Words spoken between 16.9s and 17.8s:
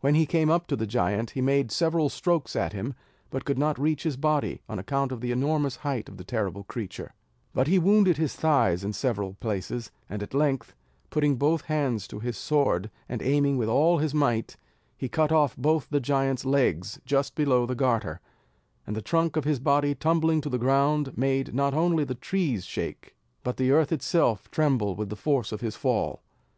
just below the